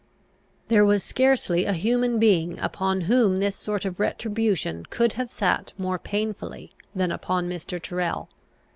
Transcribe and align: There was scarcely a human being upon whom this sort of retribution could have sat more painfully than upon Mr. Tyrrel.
There 0.67 0.83
was 0.83 1.03
scarcely 1.03 1.65
a 1.65 1.73
human 1.73 2.17
being 2.17 2.57
upon 2.57 3.01
whom 3.01 3.37
this 3.37 3.55
sort 3.55 3.85
of 3.85 3.99
retribution 3.99 4.83
could 4.89 5.13
have 5.13 5.29
sat 5.29 5.73
more 5.77 5.99
painfully 5.99 6.71
than 6.95 7.11
upon 7.11 7.47
Mr. 7.47 7.79
Tyrrel. 7.79 8.27